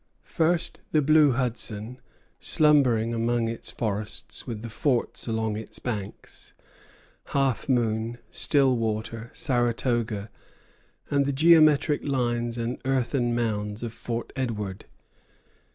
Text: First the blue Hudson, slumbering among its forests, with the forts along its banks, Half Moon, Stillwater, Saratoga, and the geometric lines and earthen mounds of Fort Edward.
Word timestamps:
First 0.23 0.81
the 0.91 1.01
blue 1.03 1.33
Hudson, 1.33 1.99
slumbering 2.39 3.13
among 3.13 3.47
its 3.47 3.69
forests, 3.69 4.47
with 4.47 4.63
the 4.63 4.69
forts 4.71 5.27
along 5.27 5.57
its 5.57 5.77
banks, 5.77 6.55
Half 7.25 7.69
Moon, 7.69 8.17
Stillwater, 8.31 9.29
Saratoga, 9.35 10.31
and 11.11 11.27
the 11.27 11.31
geometric 11.33 12.03
lines 12.03 12.57
and 12.57 12.79
earthen 12.83 13.35
mounds 13.35 13.83
of 13.83 13.93
Fort 13.93 14.33
Edward. 14.35 14.85